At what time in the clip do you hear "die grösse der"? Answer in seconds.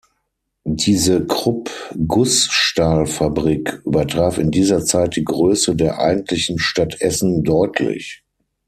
5.15-5.99